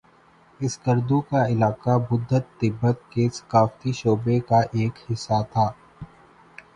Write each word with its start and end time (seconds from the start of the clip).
اسکردو 0.59 1.19
کا 1.23 1.45
علاقہ 1.47 1.97
بدھت 2.09 2.47
تبت 2.59 3.01
کے 3.11 3.27
ثقافتی 3.33 3.91
شعبے 3.93 4.39
کا 4.47 4.59
ایک 4.71 4.99
حصہ 5.11 5.41
تھا 5.51 5.69